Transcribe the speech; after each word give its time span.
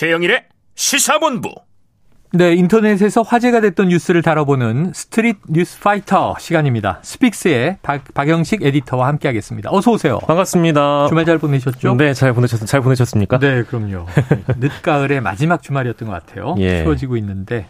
최영일의 0.00 0.44
시사본부. 0.76 1.50
네, 2.32 2.54
인터넷에서 2.54 3.20
화제가 3.20 3.60
됐던 3.60 3.88
뉴스를 3.88 4.22
다뤄보는 4.22 4.92
스트릿 4.94 5.36
뉴스 5.46 5.78
파이터 5.78 6.36
시간입니다. 6.40 7.00
스픽스의 7.02 7.80
박, 7.82 8.02
박영식 8.14 8.62
에디터와 8.62 9.08
함께하겠습니다. 9.08 9.68
어서 9.70 9.90
오세요. 9.90 10.18
반갑습니다. 10.20 11.08
주말 11.08 11.26
잘 11.26 11.36
보내셨죠? 11.36 11.96
네, 11.96 12.14
잘 12.14 12.32
보내셨, 12.32 12.66
잘 12.66 12.80
보내셨습니까? 12.80 13.38
네, 13.40 13.62
그럼요. 13.62 14.06
늦가을의 14.56 15.20
마지막 15.20 15.62
주말이었던 15.62 16.08
것 16.08 16.14
같아요. 16.14 16.54
예. 16.60 16.82
추워지고 16.82 17.18
있는데. 17.18 17.66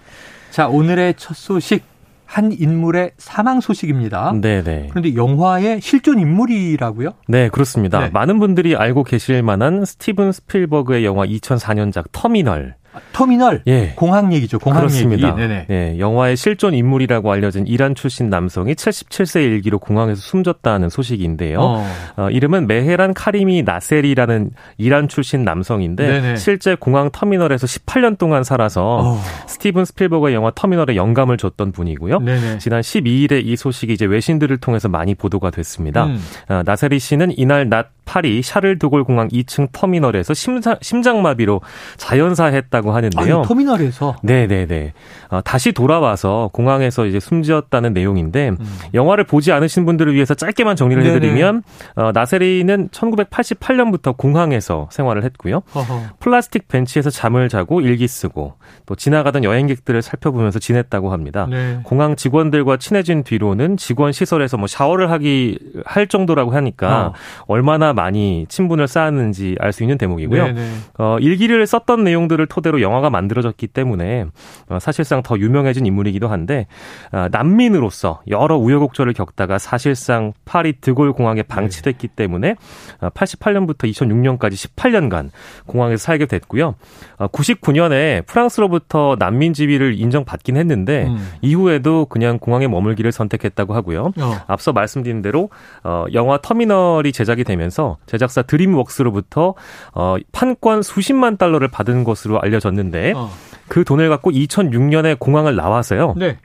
자, 0.53 0.69
오늘의 0.69 1.15
첫 1.17 1.37
소식. 1.37 1.83
한 2.31 2.53
인물의 2.53 3.11
사망 3.19 3.61
소식입니다. 3.61 4.33
네네. 4.41 4.87
그런데 4.91 5.17
영화의 5.17 5.81
실존 5.81 6.21
인물이라고요? 6.21 7.11
네, 7.27 7.49
그렇습니다. 7.49 7.99
네. 7.99 8.11
많은 8.11 8.39
분들이 8.39 8.77
알고 8.77 9.03
계실 9.03 9.43
만한 9.43 9.85
스티븐 9.85 10.31
스필버그의 10.31 11.05
영화 11.05 11.27
2004년작 11.27 12.13
터미널. 12.13 12.77
터미널 13.13 13.63
예. 13.67 13.93
공항 13.95 14.33
얘기죠. 14.33 14.59
공항 14.59 14.81
그렇습니다. 14.81 15.29
얘기. 15.29 15.37
네네. 15.37 15.67
네, 15.69 15.99
영화의 15.99 16.37
실존 16.37 16.75
인물이라고 16.75 17.31
알려진 17.31 17.67
이란 17.67 17.95
출신 17.95 18.31
남성이 18.31 18.75
77세 18.75 19.43
일기로 19.43 19.79
공항에서 19.79 20.21
숨졌다는 20.21 20.89
소식인데요. 20.89 21.61
어. 21.61 21.87
어, 22.17 22.31
이름은 22.31 22.67
메헤란 22.67 23.15
카리미 23.15 23.63
나셀이라는 23.63 24.51
이란 24.79 25.09
출신 25.09 25.45
남성인데 25.45 26.07
네네. 26.07 26.37
실제 26.37 26.75
공항 26.75 27.11
터미널에서 27.13 27.67
18년 27.67 28.19
동안 28.19 28.43
살아서 28.43 28.99
어. 29.01 29.21
스티븐 29.47 29.85
스필버그의 29.85 30.35
영화 30.35 30.51
터미널에 30.55 30.97
영감을 30.97 31.37
줬던 31.37 31.73
분이고요. 31.73 32.21
네네. 32.21 32.59
지난 32.59 32.81
12일에 32.81 33.45
이 33.45 33.57
소식이 33.57 33.93
이제 33.93 34.05
외신들을 34.05 34.57
통해서 34.59 34.89
많이 34.89 35.15
보도가 35.15 35.51
됐습니다. 35.51 36.07
음. 36.07 36.21
어, 36.49 36.63
나세리 36.65 36.99
씨는 36.99 37.39
이날 37.39 37.69
낮 37.69 37.91
파리 38.05 38.43
샤를드골 38.43 39.05
공항 39.05 39.29
2층 39.29 39.69
터미널에서 39.73 40.35
심장, 40.35 40.77
심장마비로 40.81 41.61
자연사했다고 41.97 42.93
하는데요. 42.93 43.39
아니, 43.39 43.47
터미널에서 43.47 44.17
네네네. 44.23 44.93
어, 45.29 45.41
다시 45.43 45.73
돌아와서 45.73 46.51
공항에서 46.53 47.07
이제 47.07 47.21
숨지었다는 47.21 47.93
내용인데 47.93 48.51
음. 48.51 48.79
영화를 48.95 49.25
보지 49.25 49.53
않으신 49.53 49.87
분들을 49.87 50.15
위해서 50.15 50.35
짧게만 50.35 50.77
정리를 50.77 51.03
네네. 51.03 51.15
해드리면 51.15 51.63
어, 51.97 52.11
나세리는 52.13 52.89
1988년부터 52.89 54.17
공항에서 54.17 54.89
생활을 54.91 55.25
했고요. 55.25 55.63
허허. 55.75 56.03
플라스틱 56.19 56.69
벤치에서 56.69 57.11
잠을 57.11 57.49
자고 57.49 57.81
일기 57.81 58.09
쓰고 58.09 58.55
또 58.87 58.95
지나가던 58.95 59.45
여행객들을 59.45 60.03
살펴보면서 60.03 60.59
지냈다고 60.59 61.13
합니다. 61.13 61.47
네. 61.49 61.81
공항 61.85 62.17
직원들과 62.17 62.79
친해진 62.79 63.23
뒤로는 63.23 63.77
직원 63.77 64.13
시설에서 64.13 64.57
뭐 64.57 64.67
샤워를 64.67 65.11
하기 65.13 65.59
할 65.85 66.07
정도라고 66.07 66.53
하니까 66.53 67.07
어. 67.09 67.13
얼마나 67.47 67.93
많이 68.01 68.47
친분을 68.49 68.89
쌓았는지 68.89 69.57
알 69.61 69.71
수 69.71 69.85
있는 69.85 69.99
대목이고요. 69.99 70.47
네네. 70.47 70.71
어, 70.99 71.17
일기를 71.21 71.65
썼던 71.65 72.03
내용들을 72.03 72.45
토대로 72.47 72.81
영화가 72.81 73.09
만들어졌기 73.09 73.69
때문에 73.69 74.25
어, 74.69 74.79
사실상 74.81 75.23
더 75.23 75.39
유명해진 75.39 75.87
인물이기도 75.87 76.27
한데 76.27 76.67
어, 77.13 77.29
난민으로서 77.31 78.21
여러 78.29 78.57
우여곡절을 78.57 79.13
겪다가 79.13 79.59
사실상 79.59 80.33
파리 80.45 80.81
드골 80.81 81.13
공항에 81.13 81.43
방치됐기 81.43 82.09
때문에 82.09 82.57
어, 83.01 83.11
88년부터 83.11 83.85
2006년까지 83.93 84.55
18년간 84.55 85.31
공항에서 85.67 86.03
살게 86.03 86.27
됐고요. 86.27 86.75
어, 87.19 87.29
99년에 87.29 88.27
프랑스로부터 88.27 89.17
난민 89.21 89.53
지위를 89.53 89.99
인정받긴 90.01 90.57
했는데 90.57 91.07
음. 91.07 91.33
이후에도 91.43 92.07
그냥 92.07 92.39
공항에 92.39 92.67
머물기를 92.67 93.13
선택했다고 93.13 93.75
하고요. 93.75 94.13
어. 94.21 94.37
앞서 94.49 94.73
말씀드린 94.73 95.23
대로 95.23 95.51
어, 95.85 96.07
영화 96.13 96.39
터미널이 96.39 97.13
제작이 97.13 97.45
되면서 97.45 97.80
제작사 98.07 98.43
드림웍스로부터 98.43 99.55
어, 99.95 100.17
판권 100.33 100.83
수십만 100.83 101.37
달러를 101.37 101.69
받은 101.69 102.05
것으로 102.05 102.41
알려졌는데 102.41 103.13
어. 103.17 103.31
그 103.69 103.85
돈을 103.85 104.09
갖고 104.09 104.31
2006년에 104.31 105.19
공항을 105.19 105.57
나와서요. 105.57 106.15
네. 106.17 106.39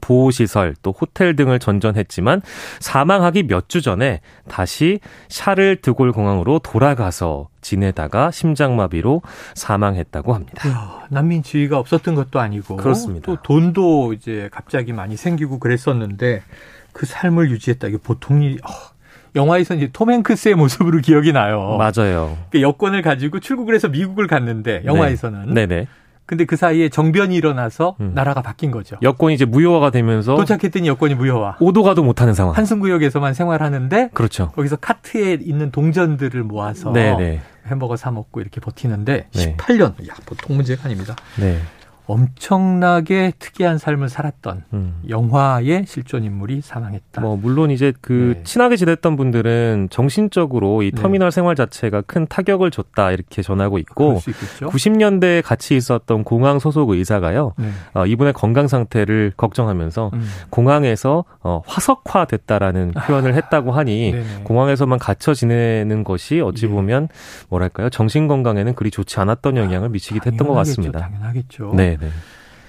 보호시설 0.00 0.74
또 0.82 0.92
호텔 0.92 1.36
등을 1.36 1.58
전전했지만 1.58 2.42
사망하기 2.80 3.44
몇 3.44 3.66
주 3.68 3.82
전에 3.82 4.20
다시 4.48 5.00
샤를 5.28 5.76
드골 5.82 6.12
공항으로 6.12 6.60
돌아가서 6.60 7.48
지내다가 7.62 8.30
심장마비로 8.30 9.22
사망했다고 9.54 10.34
합니다. 10.34 10.68
이야, 10.68 11.00
난민 11.10 11.42
지위가 11.42 11.78
없었던 11.78 12.14
것도 12.14 12.38
아니고 12.38 12.76
그렇습니다. 12.76 13.26
또 13.26 13.42
돈도 13.42 14.12
이제 14.12 14.48
갑자기 14.52 14.92
많이 14.92 15.16
생기고 15.16 15.58
그랬었는데 15.58 16.42
그 16.92 17.06
삶을 17.06 17.50
유지했다. 17.50 17.88
이게 17.88 17.96
보통 17.96 18.42
일이 18.42 18.58
어, 18.62 18.68
영화에서 19.36 19.74
이제 19.74 19.90
톰 19.92 20.10
행크스의 20.10 20.54
모습으로 20.54 20.98
기억이 21.00 21.32
나요. 21.32 21.76
맞아요. 21.78 22.36
그 22.50 22.60
여권을 22.62 23.02
가지고 23.02 23.38
출국을 23.38 23.74
해서 23.74 23.88
미국을 23.88 24.26
갔는데 24.26 24.82
영화에서는 24.84 25.54
네. 25.54 25.66
네네. 25.66 25.86
근데 26.24 26.44
그 26.44 26.56
사이에 26.56 26.88
정변이 26.88 27.36
일어나서 27.36 27.94
음. 28.00 28.10
나라가 28.14 28.42
바뀐 28.42 28.72
거죠. 28.72 28.96
여권이 29.00 29.34
이제 29.34 29.44
무효화가 29.44 29.90
되면서 29.90 30.34
도착했더니 30.34 30.88
여권이 30.88 31.14
무효화. 31.14 31.58
오도 31.60 31.84
가도 31.84 32.02
못하는 32.02 32.34
상황. 32.34 32.56
한승구역에서만 32.56 33.32
생활하는데 33.32 34.10
그렇죠. 34.12 34.48
거기서 34.56 34.76
카트에 34.76 35.38
있는 35.40 35.70
동전들을 35.70 36.42
모아서 36.42 36.92
네네. 36.92 37.42
햄버거 37.68 37.96
사 37.96 38.10
먹고 38.10 38.40
이렇게 38.40 38.60
버티는데 38.60 39.28
네. 39.32 39.56
18년. 39.56 40.08
야, 40.08 40.14
보통 40.24 40.56
문제가 40.56 40.86
아닙니다. 40.86 41.14
네. 41.38 41.58
엄청나게 42.06 43.32
특이한 43.38 43.78
삶을 43.78 44.08
살았던 44.08 44.64
음. 44.72 45.02
영화의 45.08 45.84
실존 45.86 46.24
인물이 46.24 46.60
사망했다. 46.60 47.20
뭐 47.20 47.36
물론 47.36 47.70
이제 47.70 47.92
그 48.00 48.34
네. 48.36 48.42
친하게 48.44 48.76
지냈던 48.76 49.16
분들은 49.16 49.88
정신적으로 49.90 50.82
이 50.82 50.92
네. 50.92 51.00
터미널 51.00 51.32
생활 51.32 51.56
자체가 51.56 52.02
큰 52.02 52.26
타격을 52.26 52.70
줬다 52.70 53.10
이렇게 53.10 53.42
전하고 53.42 53.78
있고 53.78 54.20
수 54.20 54.30
있겠죠. 54.30 54.68
90년대에 54.68 55.42
같이 55.42 55.76
있었던 55.76 56.24
공항 56.24 56.58
소속 56.58 56.90
의사가요. 56.90 57.54
네. 57.58 57.70
어, 57.94 58.06
이분의 58.06 58.32
건강 58.32 58.68
상태를 58.68 59.32
걱정하면서 59.36 60.10
음. 60.14 60.26
공항에서 60.50 61.24
어, 61.40 61.62
화석화됐다라는 61.66 62.92
표현을 62.92 63.34
했다고 63.34 63.72
하니 63.72 64.12
네네. 64.12 64.42
공항에서만 64.44 64.98
갇혀 64.98 65.34
지내는 65.34 66.04
것이 66.04 66.40
어찌 66.40 66.66
예. 66.66 66.70
보면 66.70 67.08
뭐랄까요 67.48 67.90
정신 67.90 68.28
건강에는 68.28 68.74
그리 68.74 68.90
좋지 68.90 69.18
않았던 69.20 69.56
영향을 69.56 69.88
미치기도 69.88 70.30
했던 70.30 70.46
것 70.46 70.54
같습니다. 70.54 71.00
당연하겠죠. 71.00 71.72
네, 71.74 71.95
네. 72.00 72.10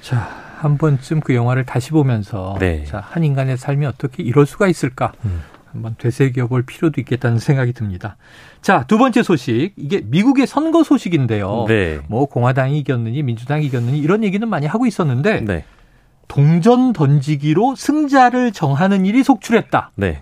자, 0.02 0.30
한 0.60 0.78
번쯤 0.78 1.22
그 1.22 1.36
영화를 1.36 1.66
다시 1.66 1.92
보면서 1.92 2.56
네. 2.60 2.84
자, 2.86 3.00
한 3.00 3.24
인간의 3.24 3.58
삶이 3.58 3.86
어떻게 3.86 4.24
이럴 4.24 4.46
수가 4.46 4.68
있을까? 4.68 5.14
음. 5.26 5.42
한번 5.72 5.96
되새겨 5.98 6.48
볼 6.48 6.64
필요도 6.64 7.00
있겠다는 7.02 7.40
생각이 7.40 7.74
듭니다. 7.74 8.18
자, 8.62 8.86
두 8.88 8.98
번째 8.98 9.22
소식. 9.22 9.74
이게 9.76 10.02
미국의 10.04 10.48
선거 10.48 10.84
소식인데요. 10.84 11.66
네. 11.68 12.00
뭐 12.08 12.26
공화당이 12.26 12.80
이겼느니 12.80 13.22
민주당이 13.22 13.66
이겼느니 13.66 14.00
이런 14.00 14.24
얘기는 14.24 14.48
많이 14.48 14.66
하고 14.66 14.86
있었는데 14.86 15.42
네. 15.42 15.66
동전 16.28 16.94
던지기로 16.94 17.76
승자를 17.76 18.52
정하는 18.52 19.06
일이 19.06 19.24
속출했다. 19.24 19.92
네. 19.96 20.22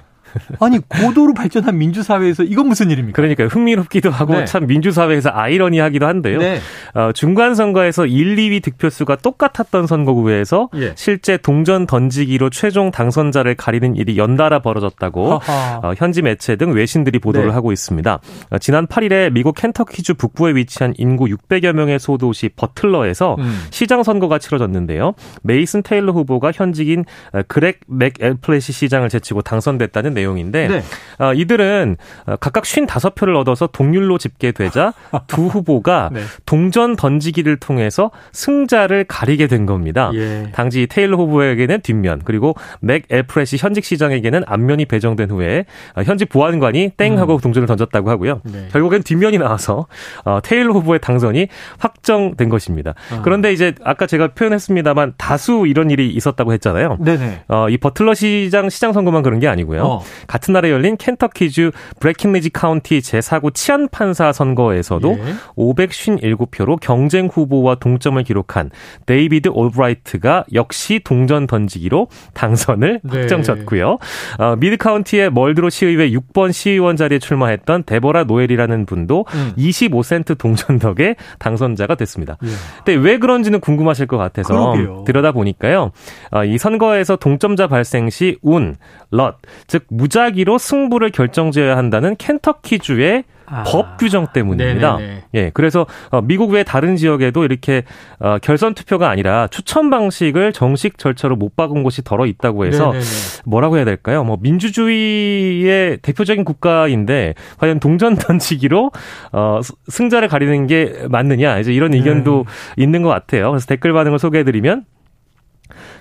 아니 0.59 0.79
고도로 0.79 1.33
발전한 1.33 1.77
민주사회에서 1.77 2.43
이건 2.43 2.67
무슨 2.67 2.89
일입니까? 2.91 3.15
그러니까 3.15 3.45
흥미롭기도 3.47 4.09
하고 4.09 4.33
네. 4.33 4.45
참 4.45 4.67
민주사회에서 4.67 5.29
아이러니하기도 5.33 6.05
한데요. 6.05 6.39
네. 6.39 6.59
어, 6.93 7.11
중간 7.13 7.55
선거에서 7.55 8.05
1, 8.05 8.35
2위 8.35 8.63
득표수가 8.63 9.17
똑같았던 9.17 9.87
선거구에서 9.87 10.69
예. 10.75 10.93
실제 10.95 11.37
동전 11.37 11.85
던지기로 11.85 12.49
최종 12.49 12.91
당선자를 12.91 13.55
가리는 13.55 13.95
일이 13.95 14.17
연달아 14.17 14.59
벌어졌다고. 14.59 15.39
어, 15.81 15.93
현지 15.95 16.21
매체 16.21 16.55
등 16.55 16.73
외신들이 16.73 17.19
보도를 17.19 17.49
네. 17.49 17.53
하고 17.53 17.71
있습니다. 17.71 18.19
어, 18.49 18.57
지난 18.59 18.87
8일에 18.87 19.31
미국 19.31 19.55
켄터키주 19.55 20.15
북부에 20.15 20.55
위치한 20.55 20.93
인구 20.97 21.25
600여 21.25 21.73
명의 21.73 21.99
소도시 21.99 22.49
버틀러에서 22.55 23.35
음. 23.39 23.65
시장 23.69 24.03
선거가 24.03 24.39
치러졌는데요. 24.39 25.13
메이슨 25.43 25.83
테일러 25.83 26.11
후보가 26.11 26.51
현직인 26.53 27.05
어, 27.33 27.41
그렉 27.47 27.81
맥 27.87 28.15
엘플래시 28.19 28.73
시장을 28.73 29.09
제치고 29.09 29.41
당선됐다는 29.41 30.13
내용 30.13 30.24
인데 30.37 30.67
네. 30.67 30.81
어, 31.19 31.33
이들은 31.33 31.97
어, 32.25 32.35
각각 32.37 32.63
55표를 32.63 33.37
얻어서 33.37 33.67
동률로 33.67 34.17
집계되자 34.17 34.93
두 35.27 35.47
후보가 35.47 36.09
네. 36.11 36.21
동전 36.45 36.95
던지기를 36.95 37.57
통해서 37.57 38.11
승자를 38.33 39.05
가리게 39.05 39.47
된 39.47 39.65
겁니다. 39.65 40.11
예. 40.13 40.49
당시 40.53 40.87
테일러 40.89 41.17
후보에게는 41.17 41.81
뒷면 41.81 42.21
그리고 42.25 42.55
맥 42.81 43.05
엘프레시 43.09 43.57
현직 43.57 43.85
시장에게는 43.85 44.43
앞면이 44.45 44.85
배정된 44.85 45.29
후에 45.31 45.65
어, 45.95 46.03
현직 46.03 46.29
보안관이 46.29 46.91
땡 46.97 47.17
하고 47.19 47.39
동전을 47.39 47.67
던졌다고 47.67 48.09
하고요. 48.09 48.41
음. 48.45 48.51
네. 48.51 48.67
결국엔 48.71 49.03
뒷면이 49.03 49.37
나와서 49.37 49.87
어, 50.23 50.39
테일러 50.43 50.73
후보의 50.73 50.99
당선이 50.99 51.47
확정된 51.77 52.49
것입니다. 52.49 52.93
아. 53.11 53.21
그런데 53.23 53.53
이제 53.53 53.73
아까 53.83 54.07
제가 54.07 54.29
표현했습니다만 54.29 55.13
다수 55.17 55.65
이런 55.67 55.89
일이 55.89 56.09
있었다고 56.09 56.53
했잖아요. 56.53 56.97
네네. 56.99 57.43
어, 57.47 57.69
이 57.69 57.77
버틀러 57.77 58.13
시장 58.13 58.69
시장 58.69 58.93
선거만 58.93 59.23
그런 59.23 59.39
게 59.39 59.47
아니고요. 59.47 59.83
어. 59.83 60.03
같은 60.27 60.53
날에 60.53 60.71
열린 60.71 60.97
켄터키주 60.97 61.71
브레킹리지 61.99 62.51
카운티 62.51 62.99
제4구 62.99 63.53
치안 63.53 63.87
판사 63.89 64.31
선거에서도 64.31 65.17
예. 65.19 65.33
557표로 65.57 66.79
경쟁 66.79 67.27
후보와 67.27 67.75
동점을 67.75 68.21
기록한 68.23 68.69
데이비드 69.05 69.49
올브라이트가 69.51 70.45
역시 70.53 71.01
동전 71.03 71.47
던지기로 71.47 72.07
당선을 72.33 73.01
네. 73.03 73.19
확정졌고요. 73.19 73.97
어, 74.39 74.55
미드 74.57 74.77
카운티의 74.77 75.31
멀드로 75.31 75.69
시의회 75.69 76.09
6번 76.11 76.51
시의원 76.51 76.95
자리에 76.95 77.19
출마했던 77.19 77.83
데보라 77.85 78.23
노엘이라는 78.25 78.85
분도 78.85 79.25
음. 79.33 79.53
25센트 79.57 80.37
동전 80.37 80.79
덕에 80.79 81.15
당선자가 81.39 81.95
됐습니다. 81.95 82.37
예. 82.43 82.47
근데 82.83 82.93
왜 82.95 83.17
그런지는 83.17 83.59
궁금하실 83.59 84.07
것 84.07 84.17
같아서 84.17 84.71
그러게요. 84.71 85.03
들여다 85.05 85.31
보니까요. 85.31 85.91
어, 86.31 86.43
이 86.45 86.57
선거에서 86.57 87.15
동점자 87.15 87.67
발생 87.67 88.09
시 88.09 88.37
운, 88.41 88.75
럿, 89.15 89.35
즉 89.67 89.85
무작위로 89.89 90.57
승부를 90.57 91.11
결정지어야 91.11 91.77
한다는 91.77 92.15
켄터키주의 92.15 93.23
아. 93.47 93.63
법 93.63 93.97
규정 93.97 94.27
때문입니다. 94.27 94.97
네네네. 94.97 95.23
예, 95.35 95.51
그래서 95.53 95.85
어, 96.09 96.21
미국 96.21 96.51
외 96.51 96.63
다른 96.63 96.95
지역에도 96.95 97.45
이렇게 97.45 97.83
어, 98.19 98.37
결선 98.41 98.73
투표가 98.73 99.09
아니라 99.09 99.47
추천 99.47 99.89
방식을 99.89 100.53
정식 100.53 100.97
절차로 100.97 101.35
못 101.35 101.55
바꾼 101.55 101.83
곳이 101.83 102.03
덜어 102.03 102.25
있다고 102.25 102.65
해서 102.65 102.85
네네네. 102.91 103.05
뭐라고 103.45 103.77
해야 103.77 103.85
될까요? 103.85 104.23
뭐 104.23 104.37
민주주의의 104.41 105.97
대표적인 106.01 106.43
국가인데 106.43 107.35
과연 107.59 107.79
동전 107.79 108.15
던지기로 108.17 108.91
어, 109.31 109.59
승자를 109.87 110.27
가리는 110.27 110.67
게 110.67 111.05
맞느냐 111.09 111.59
이제 111.59 111.73
이런 111.73 111.93
의견도 111.93 112.45
네. 112.75 112.83
있는 112.83 113.01
것 113.03 113.09
같아요. 113.09 113.51
그래서 113.51 113.67
댓글 113.67 113.93
반응을 113.93 114.19
소개해드리면 114.19 114.85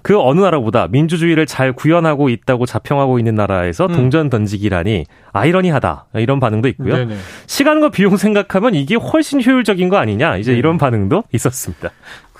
그 0.04 0.20
어느 0.20 0.40
나라보다 0.40 0.86
민주주의를 0.88 1.46
잘 1.46 1.72
구현하고 1.72 2.28
있다고 2.28 2.66
자평하고 2.66 3.18
있는 3.18 3.34
나라에서 3.36 3.86
음. 3.86 3.92
동전 3.94 4.28
던지기라니 4.28 5.06
아이러니하다 5.32 6.04
이런 6.16 6.40
반응도 6.40 6.68
있고요. 6.68 6.94
네네. 6.94 7.16
시간과 7.46 7.88
비용 7.88 8.18
생각하면 8.18 8.74
이게 8.74 8.96
훨씬 8.96 9.42
효율적인 9.42 9.88
거 9.88 9.96
아니냐 9.96 10.36
이제 10.36 10.52
네. 10.52 10.58
이런 10.58 10.76
반응도 10.76 11.24
있었습니다. 11.32 11.88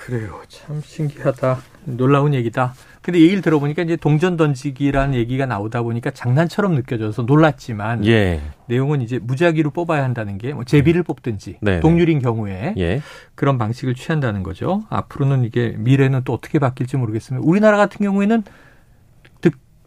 그래요. 0.05 0.41
참 0.49 0.83
신기하다. 0.85 1.59
놀라운 1.87 2.35
얘기다. 2.35 2.75
근데 3.01 3.21
얘기를 3.21 3.41
들어보니까 3.43 3.83
이제 3.83 3.97
동전 3.97 4.37
던지기라는 4.37 5.15
얘기가 5.15 5.47
나오다 5.47 5.83
보니까 5.83 6.11
장난처럼 6.11 6.75
느껴져서 6.75 7.23
놀랐지만 7.23 8.05
예. 8.07 8.41
내용은 8.67 9.01
이제 9.03 9.19
무작위로 9.19 9.71
뽑아야 9.71 10.03
한다는 10.03 10.39
게 10.39 10.53
뭐 10.53 10.65
제비를 10.65 11.03
뽑든지 11.03 11.59
네. 11.61 11.81
동률인 11.81 12.19
경우에 12.21 12.75
예. 12.79 13.03
그런 13.35 13.57
방식을 13.59 13.95
취한다는 13.95 14.43
거죠. 14.43 14.85
앞으로는 14.91 15.45
이게 15.45 15.75
미래는 15.79 16.23
또 16.25 16.33
어떻게 16.35 16.59
바뀔지 16.59 16.97
모르겠습니다. 16.97 17.47
우리나라 17.47 17.77
같은 17.77 18.05
경우에는 18.05 18.43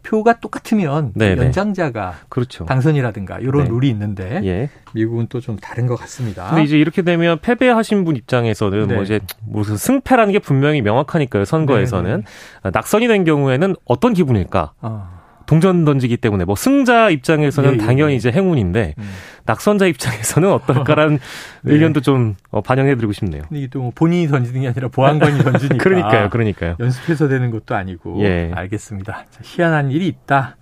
표가 0.08 0.40
똑같으면 0.40 1.12
네네. 1.14 1.34
네. 1.34 1.44
연장자가 1.44 2.14
그렇죠. 2.30 2.64
당선이라든가 2.64 3.38
이런 3.40 3.64
네. 3.64 3.70
룰이 3.70 3.88
있는데 3.90 4.40
예. 4.44 4.70
미국은 4.94 5.26
또 5.28 5.38
좀 5.40 5.56
다른 5.56 5.86
것 5.86 5.96
같습니다. 5.96 6.48
근데 6.48 6.64
이제 6.64 6.76
이렇게 6.78 7.02
되면 7.02 7.38
패배하신 7.40 8.04
분 8.04 8.16
입장에서는 8.16 8.88
네. 8.88 8.94
뭐 8.94 9.02
이제 9.04 9.20
무슨 9.46 9.76
승패라는 9.76 10.32
게 10.32 10.40
분명히 10.40 10.82
명확하니까요. 10.82 11.44
선거에서는 11.44 12.10
네네. 12.10 12.22
네. 12.64 12.70
낙선이 12.72 13.06
된 13.06 13.24
경우에는 13.24 13.76
어떤 13.84 14.14
기분일까? 14.14 14.72
어. 14.80 15.18
동전 15.46 15.84
던지기 15.86 16.18
때문에 16.18 16.44
뭐 16.44 16.56
승자 16.56 17.08
입장에서는 17.08 17.70
예, 17.70 17.74
예, 17.74 17.78
당연히 17.78 18.12
예. 18.12 18.16
이제 18.16 18.30
행운인데 18.30 18.94
음. 18.98 19.10
낙선자 19.48 19.86
입장에서는 19.86 20.52
어떨까라는 20.52 21.18
네. 21.64 21.72
의견도 21.72 22.02
좀 22.02 22.36
어, 22.50 22.60
반영해드리고 22.60 23.14
싶네요. 23.14 23.44
이게 23.50 23.66
또 23.68 23.90
본인이 23.94 24.28
던지는 24.28 24.60
게 24.60 24.68
아니라 24.68 24.88
보안관이 24.88 25.38
던지니까. 25.38 25.78
그러니까요, 25.82 26.28
그러니까요. 26.28 26.76
연습해서 26.78 27.28
되는 27.28 27.50
것도 27.50 27.74
아니고. 27.74 28.22
예. 28.24 28.52
알겠습니다. 28.54 29.24
자, 29.30 29.40
희한한 29.42 29.90
일이 29.90 30.06
있다. 30.06 30.56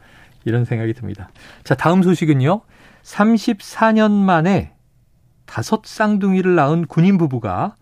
이런 0.45 0.65
생각이 0.65 0.93
듭니다. 0.95 1.31
자, 1.65 1.75
다음 1.75 2.05
소식은요. 2.05 2.61
34년 3.03 4.13
만에 4.13 4.73
다섯 5.47 5.85
쌍둥이를 5.85 6.55
낳은 6.55 6.87
군인 6.87 7.19
부부가 7.19 7.75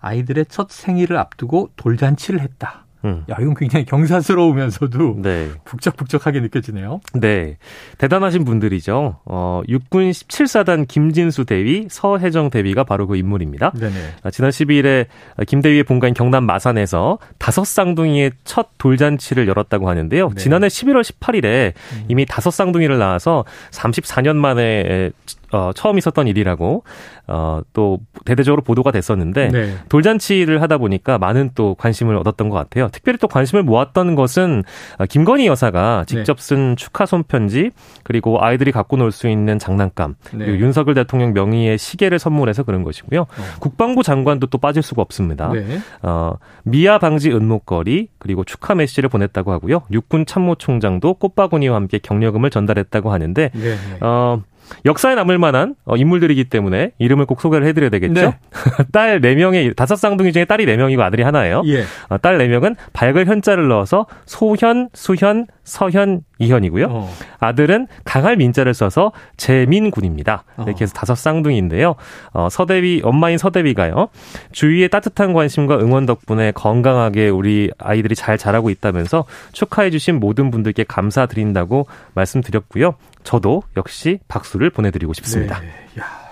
아이들의 0.00 0.46
첫 0.48 0.70
생일을 0.70 1.16
앞두고 1.16 1.70
돌잔치를 1.74 2.40
했다. 2.40 2.86
음. 3.04 3.24
야, 3.30 3.36
이건 3.40 3.54
굉장히 3.54 3.84
경사스러우면서도 3.84 5.16
네. 5.22 5.48
북적북적하게 5.64 6.40
느껴지네요. 6.40 7.00
네. 7.14 7.56
대단하신 7.98 8.44
분들이죠. 8.44 9.20
어, 9.24 9.62
육군 9.68 10.10
17사단 10.10 10.86
김진수 10.86 11.44
대위, 11.44 11.86
서혜정 11.90 12.50
대위가 12.50 12.84
바로 12.84 13.06
그 13.06 13.16
인물입니다. 13.16 13.72
네네. 13.72 13.94
아, 14.22 14.30
지난 14.30 14.50
12일에 14.50 15.06
김 15.46 15.62
대위의 15.62 15.84
본가인 15.84 16.14
경남 16.14 16.44
마산에서 16.44 17.18
다섯 17.38 17.64
쌍둥이의 17.64 18.32
첫 18.44 18.68
돌잔치를 18.78 19.48
열었다고 19.48 19.88
하는데요. 19.88 20.28
네. 20.28 20.34
지난해 20.36 20.68
11월 20.68 21.02
18일에 21.02 21.72
음. 21.74 22.04
이미 22.08 22.26
다섯 22.26 22.50
쌍둥이를 22.50 22.98
낳아서 22.98 23.44
34년 23.70 24.36
만에 24.36 25.10
어, 25.52 25.70
처음 25.74 25.98
있었던 25.98 26.26
일이라고 26.26 26.82
어, 27.28 27.60
또 27.72 28.00
대대적으로 28.24 28.62
보도가 28.62 28.90
됐었는데 28.90 29.48
네. 29.48 29.74
돌잔치를 29.88 30.60
하다 30.62 30.78
보니까 30.78 31.18
많은 31.18 31.50
또 31.54 31.74
관심을 31.74 32.16
얻었던 32.16 32.48
것 32.48 32.56
같아요. 32.56 32.88
특별히 32.90 33.18
또 33.18 33.28
관심을 33.28 33.62
모았던 33.62 34.14
것은 34.14 34.64
어, 34.98 35.06
김건희 35.06 35.46
여사가 35.46 36.04
직접 36.06 36.38
네. 36.38 36.42
쓴 36.42 36.76
축하 36.76 37.06
손편지 37.06 37.70
그리고 38.02 38.42
아이들이 38.42 38.72
갖고 38.72 38.96
놀 38.96 39.12
수 39.12 39.28
있는 39.28 39.58
장난감 39.58 40.14
네. 40.32 40.46
그리고 40.46 40.58
윤석열 40.64 40.94
대통령 40.94 41.34
명의의 41.34 41.76
시계를 41.76 42.18
선물해서 42.18 42.62
그런 42.62 42.82
것이고요. 42.82 43.20
어. 43.20 43.26
국방부 43.60 44.02
장관도 44.02 44.46
또 44.46 44.56
빠질 44.56 44.82
수가 44.82 45.02
없습니다. 45.02 45.52
네. 45.52 45.78
어, 46.02 46.34
미아 46.64 46.98
방지 46.98 47.30
은목걸이 47.30 48.08
그리고 48.18 48.42
축하 48.44 48.74
메시지를 48.74 49.10
보냈다고 49.10 49.52
하고요. 49.52 49.82
육군 49.90 50.24
참모총장도 50.24 51.14
꽃바구니와 51.14 51.76
함께 51.76 51.98
격려금을 51.98 52.48
전달했다고 52.48 53.12
하는데 53.12 53.50
네, 53.52 53.60
네. 53.60 53.76
어, 54.00 54.40
역사에 54.84 55.14
남을 55.14 55.38
만한 55.38 55.74
어, 55.84 55.96
인물들이기 55.96 56.44
때문에 56.44 56.92
이름을 56.98 57.26
꼭 57.26 57.40
소개를 57.40 57.66
해드려야 57.66 57.90
되겠죠. 57.90 58.14
네. 58.14 58.38
딸 58.92 59.20
4명의, 59.20 59.74
다섯 59.76 59.96
쌍둥이 59.96 60.32
중에 60.32 60.44
딸이 60.44 60.66
4명이고 60.66 61.00
아들이 61.00 61.22
하나예요. 61.22 61.62
예. 61.66 61.84
어, 62.08 62.18
딸 62.18 62.38
4명은 62.38 62.76
밝을 62.92 63.26
현자를 63.26 63.68
넣어서 63.68 64.06
소현, 64.26 64.88
수현, 64.94 65.46
서현, 65.64 66.22
이현이고요. 66.42 66.86
어. 66.90 67.10
아들은 67.38 67.86
강할 68.04 68.36
민자를 68.36 68.74
써서 68.74 69.12
재민군입니다. 69.36 70.44
어. 70.56 70.64
이렇게 70.66 70.82
해서 70.82 70.92
다섯 70.92 71.14
쌍둥이인데요. 71.14 71.94
어, 72.32 72.48
서대위, 72.50 73.00
엄마인 73.04 73.38
서대위가요. 73.38 74.08
주위의 74.50 74.88
따뜻한 74.88 75.32
관심과 75.32 75.78
응원 75.78 76.06
덕분에 76.06 76.50
건강하게 76.52 77.28
우리 77.28 77.70
아이들이 77.78 78.14
잘 78.14 78.38
자라고 78.38 78.70
있다면서 78.70 79.24
축하해 79.52 79.90
주신 79.90 80.18
모든 80.18 80.50
분들께 80.50 80.84
감사드린다고 80.84 81.86
말씀드렸고요. 82.14 82.94
저도 83.22 83.62
역시 83.76 84.18
박수를 84.28 84.70
보내드리고 84.70 85.12
싶습니다. 85.14 85.60
네. 85.60 85.68
야. 86.00 86.22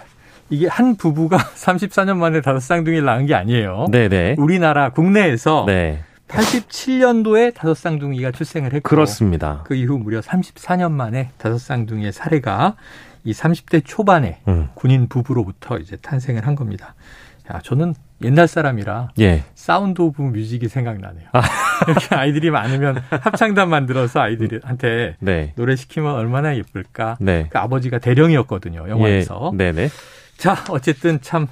이게 0.50 0.66
한 0.66 0.96
부부가 0.96 1.38
34년 1.54 2.16
만에 2.16 2.40
다섯 2.40 2.60
쌍둥이를 2.60 3.04
낳은 3.04 3.26
게 3.26 3.34
아니에요. 3.34 3.87
네네. 3.90 4.08
네. 4.08 4.34
우리나라 4.38 4.90
국내에서 4.90 5.64
네. 5.66 6.02
87년도에 6.28 7.54
다섯 7.54 7.75
쌍둥이가 7.75 8.32
출생을 8.32 8.72
했고 8.72 8.88
그렇습니다. 8.88 9.62
그 9.66 9.75
이후 9.75 9.98
무려 9.98 10.20
34년 10.20 10.93
만에 10.93 11.31
다섯 11.38 11.58
쌍둥이의 11.58 12.12
사례가 12.12 12.76
이 13.24 13.32
30대 13.32 13.82
초반에 13.84 14.41
음. 14.48 14.69
군인 14.74 15.08
부부로부터 15.08 15.79
이제 15.79 15.96
탄생을 15.96 16.46
한 16.46 16.55
겁니다. 16.55 16.94
야, 17.53 17.60
저는 17.62 17.94
옛날 18.22 18.48
사람이라 18.48 19.10
예. 19.20 19.44
사운드 19.55 20.03
오브 20.03 20.20
뮤직이 20.22 20.69
생각나네요. 20.69 21.29
아. 21.32 21.41
이렇게 21.89 22.15
아이들이 22.15 22.50
많으면 22.50 23.03
합창단 23.08 23.70
만들어서 23.70 24.20
아이들한테 24.20 25.17
네. 25.20 25.53
노래 25.56 25.77
시키면 25.77 26.15
얼마나 26.15 26.55
예쁠까. 26.56 27.17
네. 27.20 27.46
그 27.50 27.58
아버지가 27.58 27.98
대령이었거든요 27.98 28.89
영화에서. 28.89 29.50
예. 29.55 29.56
네네. 29.56 29.89
자 30.36 30.56
어쨌든 30.69 31.20
참 31.20 31.44
어, 31.44 31.46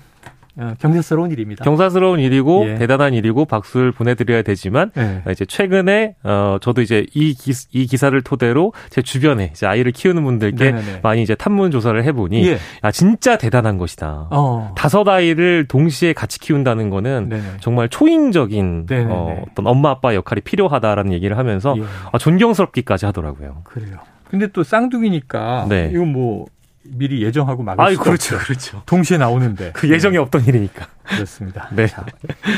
경사스러운 0.79 1.31
일입니다. 1.31 1.65
경사스러운 1.65 2.21
일이고 2.21 2.67
예. 2.69 2.75
대단한 2.77 3.15
일이고 3.15 3.45
박수를 3.45 3.93
보내드려야 3.93 4.43
되지만 4.43 4.91
예. 4.97 5.23
이제 5.31 5.45
최근에 5.45 6.17
어 6.25 6.59
저도 6.61 6.83
이제 6.83 7.07
이, 7.15 7.35
기, 7.35 7.53
이 7.73 7.87
기사를 7.87 8.21
토대로 8.23 8.73
제 8.91 9.03
주변에 9.03 9.51
이제 9.53 9.67
아이를 9.67 9.93
키우는 9.93 10.25
분들께 10.25 10.73
네네네. 10.73 11.01
많이 11.03 11.23
이제 11.23 11.35
탐문 11.35 11.71
조사를 11.71 12.03
해보니 12.05 12.47
예. 12.49 12.59
아 12.83 12.91
진짜 12.91 13.39
대단한 13.39 13.79
것이다. 13.79 14.29
어. 14.31 14.75
다섯 14.77 15.07
아이를 15.09 15.67
동시에 15.69 16.13
같이 16.13 16.39
키운다는 16.41 16.91
거는 16.91 17.29
네네. 17.29 17.43
정말 17.61 17.89
초인적인 17.89 18.87
어, 19.09 19.45
어떤 19.51 19.67
엄마 19.67 19.91
아빠 19.91 20.15
역할이 20.15 20.41
필요하다라는 20.41 21.13
얘기를 21.13 21.39
하면서 21.39 21.75
예. 21.79 21.83
아, 22.13 22.19
존경스럽기까지 22.19 23.07
하더라고요. 23.07 23.63
그래요. 23.65 23.99
근데 24.31 24.47
또 24.49 24.63
쌍둥이니까 24.63 25.67
네. 25.69 25.91
이건 25.93 26.13
뭐 26.13 26.47
미리 26.85 27.23
예정하고 27.23 27.63
막을 27.63 27.85
아유, 27.85 27.99
그렇죠, 27.99 28.37
없죠. 28.37 28.47
그렇죠. 28.47 28.83
동시에 28.87 29.19
나오는데 29.19 29.73
그 29.73 29.91
예정이 29.91 30.13
네. 30.13 30.19
없던 30.19 30.45
일이니까 30.47 30.87
그렇습니다. 31.05 31.69
네. 31.73 31.87
자, 31.87 32.05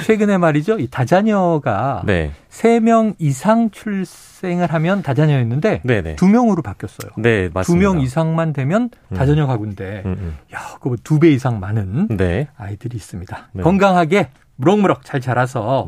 최근에 0.06 0.38
말이죠, 0.38 0.78
이 0.78 0.88
다자녀가 0.88 2.02
네. 2.04 2.32
3명 2.50 3.14
이상 3.18 3.70
출생을 3.70 4.72
하면 4.72 5.02
다자녀였는데 5.02 5.82
네, 5.84 6.02
네. 6.02 6.16
2명으로 6.16 6.62
바뀌었어요. 6.62 7.10
네, 7.16 7.48
맞습니다. 7.52 7.90
2명 7.90 8.02
이상만 8.02 8.52
되면 8.52 8.90
음. 9.08 9.16
다자녀 9.16 9.46
가구인데, 9.46 10.02
음, 10.04 10.16
음. 10.18 10.36
야, 10.54 10.58
그거 10.80 10.96
두배 11.02 11.30
이상 11.30 11.60
많은 11.60 12.08
네. 12.16 12.48
아이들이 12.56 12.96
있습니다. 12.96 13.48
네. 13.52 13.62
건강하게 13.62 14.30
무럭무럭 14.56 15.04
잘 15.04 15.20
자라서. 15.20 15.86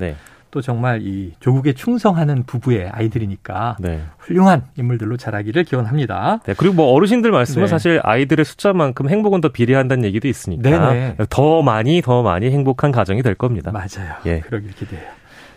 네. 0.52 0.54
또 0.54 0.60
정말 0.60 1.00
이 1.02 1.32
조국에 1.40 1.72
충성하는 1.72 2.44
부부의 2.44 2.90
아이들이니까 2.90 3.78
네. 3.80 4.02
훌륭한 4.18 4.66
인물들로 4.76 5.16
자라기를 5.16 5.64
기원합니다. 5.64 6.40
네, 6.44 6.54
그리고 6.56 6.74
뭐 6.74 6.92
어르신들 6.92 7.32
말씀은 7.32 7.64
네. 7.64 7.68
사실 7.68 8.00
아이들의 8.04 8.44
숫자만큼 8.44 9.08
행복은 9.08 9.40
더 9.40 9.48
비례한다는 9.48 10.04
얘기도 10.04 10.28
있으니까 10.28 10.92
네네. 10.92 11.16
더 11.30 11.62
많이 11.62 12.02
더 12.02 12.22
많이 12.22 12.50
행복한 12.50 12.92
가정이 12.92 13.22
될 13.22 13.34
겁니다. 13.34 13.72
맞아요. 13.72 14.14
예. 14.26 14.40
그러길 14.40 14.72
기대해요. 14.72 15.08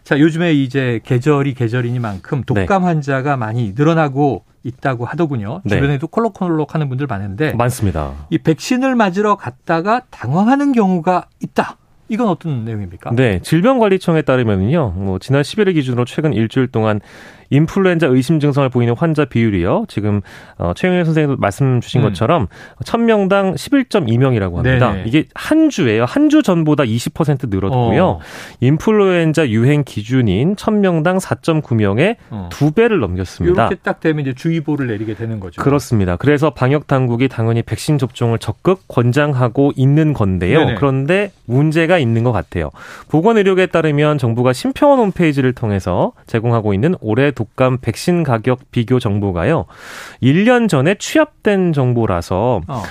자, 0.05 0.17
요즘에 0.17 0.53
이제 0.53 1.01
계절이 1.03 1.55
계절이니만큼 1.55 2.43
독감 2.43 2.81
네. 2.81 2.87
환자가 2.87 3.35
많이 3.35 3.73
늘어나고 3.75 4.45
있다고 4.63 5.05
하더군요. 5.05 5.61
네. 5.65 5.75
주변에도 5.75 6.07
콜록콜록 6.07 6.73
하는 6.73 6.87
분들 6.89 7.05
많은데 7.07 7.53
많습니다. 7.53 8.13
이 8.29 8.37
백신을 8.37 8.95
맞으러 8.95 9.35
갔다가 9.35 10.03
당황하는 10.09 10.71
경우가 10.71 11.27
있다. 11.41 11.77
이건 12.07 12.27
어떤 12.27 12.65
내용입니까? 12.65 13.12
네, 13.15 13.39
질병관리청에 13.41 14.21
따르면요, 14.21 14.93
뭐 14.95 15.19
지난 15.19 15.41
11일 15.41 15.74
기준으로 15.74 16.05
최근 16.05 16.33
일주일 16.33 16.67
동안 16.67 17.00
인플루엔자 17.49 18.07
의심 18.07 18.39
증상을 18.39 18.67
보이는 18.69 18.93
환자 18.97 19.25
비율이요. 19.25 19.85
지금 19.87 20.21
어, 20.57 20.73
최영일 20.75 21.05
선생님 21.05 21.37
말씀 21.39 21.79
주신 21.81 22.01
음. 22.01 22.07
것처럼 22.07 22.47
1000명당 22.83 23.55
11.2명이라고 23.55 24.55
합니다. 24.55 24.91
네네. 24.91 25.03
이게 25.05 25.25
한 25.33 25.69
주예요. 25.69 26.05
한 26.05 26.25
주 26.25 26.41
전보다 26.41 26.83
20% 26.83 27.49
늘었고요. 27.49 28.03
어. 28.05 28.19
인플루엔자 28.59 29.49
유행 29.49 29.83
기준인 29.83 30.55
1000명당 30.55 31.19
4.9명의 31.19 32.15
어. 32.31 32.49
두 32.51 32.71
배를 32.71 32.99
넘겼습니다. 32.99 33.67
이렇게 33.67 33.75
딱 33.75 33.99
되면 33.99 34.21
이제 34.21 34.33
주의보를 34.33 34.87
내리게 34.87 35.13
되는 35.13 35.39
거죠. 35.39 35.61
그렇습니다. 35.61 36.15
그래서 36.15 36.49
방역 36.49 36.87
당국이 36.87 37.27
당연히 37.27 37.61
백신 37.61 37.97
접종을 37.97 38.39
적극 38.39 38.87
권장하고 38.87 39.71
있는 39.75 40.13
건데요. 40.13 40.59
네네. 40.59 40.75
그런데 40.75 41.31
문제가 41.45 41.99
있는 41.99 42.23
것 42.23 42.31
같아요. 42.31 42.71
보건의료계에 43.09 43.67
따르면 43.67 44.17
정부가 44.17 44.51
심평원 44.53 44.97
홈페이지를 44.99 45.53
통해서 45.53 46.11
제공하고 46.27 46.73
있는 46.73 46.95
올해 47.01 47.31
독감 47.36 47.80
백신 47.80 48.24
가격 48.24 48.60
비교 48.72 49.00
정보가요. 49.00 49.65
1년 50.24 50.68
전에 50.70 50.96
취합된 50.96 51.74
정보라서 51.74 52.62
어. 52.68 52.84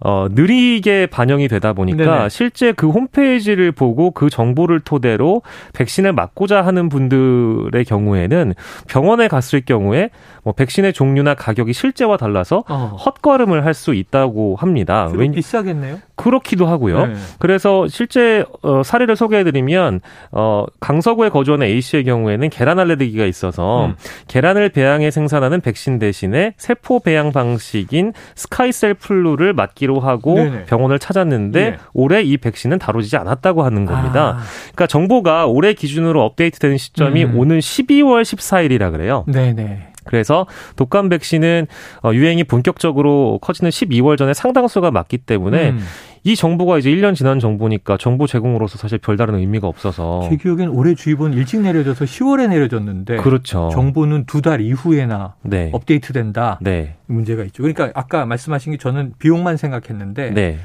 어, 0.00 0.28
느리게 0.30 1.06
반영이 1.06 1.48
되다 1.48 1.72
보니까 1.72 2.04
네네. 2.04 2.28
실제 2.28 2.70
그 2.70 2.88
홈페이지를 2.88 3.72
보고 3.72 4.12
그 4.12 4.30
정보를 4.30 4.78
토대로 4.80 5.42
백신을 5.72 6.12
맞고자 6.12 6.64
하는 6.64 6.88
분들의 6.88 7.84
경우에는 7.84 8.54
병원에 8.86 9.26
갔을 9.26 9.60
경우에 9.60 10.10
뭐 10.44 10.52
백신의 10.52 10.92
종류나 10.92 11.34
가격이 11.34 11.72
실제와 11.72 12.16
달라서 12.16 12.64
어. 12.68 12.96
헛걸음을 13.04 13.64
할 13.64 13.74
수 13.74 13.94
있다고 13.94 14.56
합니다. 14.56 15.08
왜 15.14 15.30
비싸겠네요? 15.30 15.98
그렇기도 16.18 16.66
하고요. 16.66 17.06
네. 17.06 17.14
그래서 17.38 17.86
실제 17.88 18.44
어, 18.62 18.82
사례를 18.82 19.16
소개해드리면 19.16 20.00
어, 20.32 20.66
강서구에 20.80 21.28
거주하는 21.30 21.66
A 21.66 21.80
씨의 21.80 22.04
경우에는 22.04 22.50
계란 22.50 22.78
알레르기가 22.80 23.24
있어서 23.24 23.86
음. 23.86 23.94
계란을 24.26 24.70
배양해 24.70 25.10
생산하는 25.10 25.60
백신 25.60 25.98
대신에 25.98 26.54
세포 26.56 26.98
배양 27.00 27.32
방식인 27.32 28.12
스카이셀 28.34 28.94
플루를 28.94 29.52
맞기로 29.52 30.00
하고 30.00 30.34
네네. 30.34 30.64
병원을 30.66 30.98
찾았는데 30.98 31.70
네. 31.70 31.76
올해 31.94 32.22
이 32.22 32.36
백신은 32.36 32.80
다루지 32.80 33.16
않았다고 33.16 33.62
하는 33.62 33.86
겁니다. 33.86 34.38
아. 34.38 34.42
그러니까 34.62 34.86
정보가 34.88 35.46
올해 35.46 35.72
기준으로 35.72 36.22
업데이트되는 36.24 36.76
시점이 36.76 37.24
음. 37.24 37.38
오는 37.38 37.58
12월 37.60 38.22
14일이라 38.22 38.90
그래요. 38.90 39.24
네네. 39.28 39.88
그래서 40.08 40.46
독감 40.76 41.10
백신은 41.10 41.66
어, 42.02 42.12
유행이 42.12 42.44
본격적으로 42.44 43.38
커지는 43.42 43.70
12월 43.70 44.16
전에 44.16 44.32
상당수가 44.34 44.90
맞기 44.90 45.18
때문에 45.18 45.70
음. 45.70 45.84
이 46.28 46.36
정보가 46.36 46.76
이제 46.76 46.90
1년 46.90 47.14
지난 47.14 47.38
정보니까 47.40 47.96
정보 47.96 48.26
제공으로서 48.26 48.76
사실 48.76 48.98
별다른 48.98 49.36
의미가 49.36 49.66
없어서 49.66 50.26
제 50.28 50.36
기억엔 50.36 50.68
올해 50.68 50.94
주의보는 50.94 51.38
일찍 51.38 51.62
내려져서 51.62 52.04
10월에 52.04 52.50
내려졌는데 52.50 53.16
그렇죠. 53.16 53.70
정보는 53.72 54.26
두 54.26 54.42
달 54.42 54.60
이후에나 54.60 55.36
네. 55.42 55.70
업데이트된다. 55.72 56.58
네. 56.60 56.96
문제가 57.06 57.44
있죠. 57.44 57.62
그러니까 57.62 57.90
아까 57.94 58.26
말씀하신 58.26 58.72
게 58.72 58.78
저는 58.78 59.14
비용만 59.18 59.56
생각했는데 59.56 60.30
네. 60.32 60.58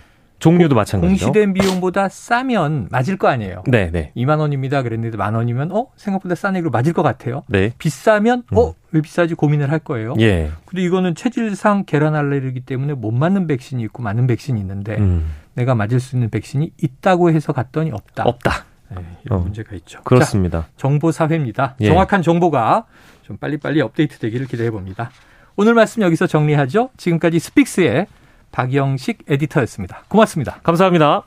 종류도 0.44 0.76
마찬가지죠. 0.76 1.28
공시된 1.28 1.54
비용보다 1.54 2.10
싸면 2.10 2.90
맞을 2.92 3.18
거 3.18 3.30
아니에요. 3.30 3.64
네, 3.66 3.90
네. 3.92 4.12
2만 4.18 4.40
원입니다. 4.40 4.84
그랬는데 4.84 5.16
만 5.16 5.36
원이면 5.36 5.72
어 5.72 5.88
생각보다 5.96 6.36
싼 6.36 6.58
얘기로 6.58 6.70
맞을 6.70 6.92
것 6.92 7.02
같아요. 7.02 7.44
네. 7.48 7.72
비싸면 7.78 8.44
음. 8.52 8.58
어왜 8.58 9.02
비싸지 9.02 9.36
고민을 9.36 9.72
할 9.72 9.80
거예요. 9.80 10.16
예. 10.20 10.52
근데 10.66 10.84
이거는 10.84 11.16
체질상 11.16 11.86
계란 11.86 12.14
알레르기 12.16 12.60
때문에 12.60 12.94
못 12.94 13.12
맞는 13.12 13.48
백신이 13.48 13.82
있고 13.84 14.04
맞는 14.04 14.28
백신이 14.28 14.60
있는데 14.60 14.98
음. 14.98 15.32
내가 15.54 15.76
맞을 15.76 16.02
수 16.02 16.18
있는 16.18 16.30
백신이 16.30 16.72
있다고 16.82 17.32
해서 17.32 17.54
갔더니 17.54 17.92
없다. 17.92 18.24
없다. 18.24 18.66
네, 18.90 19.02
이런 19.24 19.40
어. 19.40 19.44
문제가 19.44 19.76
있죠. 19.78 20.02
그렇습니다. 20.04 20.64
자, 20.64 20.68
정보 20.76 21.14
사회입니다. 21.14 21.76
예. 21.80 21.88
정확한 21.88 22.22
정보가 22.22 22.86
좀 23.22 23.38
빨리빨리 23.38 23.80
업데이트 23.80 24.20
되기를 24.20 24.48
기대해 24.48 24.70
봅니다. 24.72 25.10
오늘 25.56 25.74
말씀 25.74 26.02
여기서 26.02 26.28
정리하죠. 26.28 26.90
지금까지 26.98 27.40
스픽스의 27.40 28.08
박영식 28.54 29.26
에디터였습니다. 29.28 30.06
고맙습니다. 30.08 30.60
감사합니다. 30.64 31.24